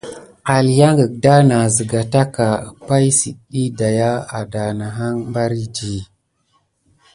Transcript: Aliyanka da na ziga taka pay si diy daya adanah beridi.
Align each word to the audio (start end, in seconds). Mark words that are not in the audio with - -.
Aliyanka 0.53 1.05
da 1.23 1.35
na 1.49 1.59
ziga 1.73 2.01
taka 2.13 2.47
pay 2.87 3.05
si 3.19 3.29
diy 3.49 3.69
daya 3.79 4.11
adanah 4.39 4.95
beridi. 5.33 5.93